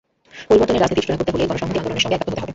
পরিবর্তনের 0.49 0.81
রাজনীতির 0.83 1.03
সূচনা 1.03 1.19
করতে 1.19 1.33
হলে 1.33 1.49
গণসংহতি 1.49 1.79
আন্দোলনের 1.79 2.03
সঙ্গে 2.03 2.15
একাত্ম 2.15 2.29
হতে 2.33 2.41
হবে। 2.41 2.49